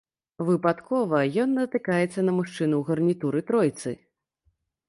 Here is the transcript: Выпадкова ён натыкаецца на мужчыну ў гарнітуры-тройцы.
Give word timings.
Выпадкова 0.45 1.19
ён 1.43 1.53
натыкаецца 1.59 2.19
на 2.31 2.35
мужчыну 2.39 2.75
ў 2.81 2.81
гарнітуры-тройцы. 2.89 3.91